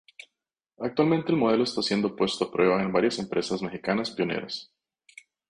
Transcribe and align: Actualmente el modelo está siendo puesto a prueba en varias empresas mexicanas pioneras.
Actualmente 0.79 1.31
el 1.31 1.37
modelo 1.37 1.63
está 1.63 1.83
siendo 1.83 2.15
puesto 2.15 2.45
a 2.45 2.51
prueba 2.51 2.81
en 2.81 2.91
varias 2.91 3.19
empresas 3.19 3.61
mexicanas 3.61 4.09
pioneras. 4.09 4.73